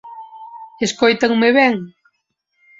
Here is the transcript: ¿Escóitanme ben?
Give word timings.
¿Escóitanme 0.85 1.49
ben? 1.57 1.75